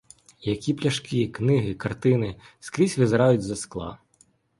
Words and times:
Які 0.43 0.73
пляшки, 0.73 1.27
книги, 1.27 1.73
картини 1.73 2.35
скрізь 2.59 2.97
визирають 2.97 3.41
з-за 3.41 3.55
скла. 3.55 3.97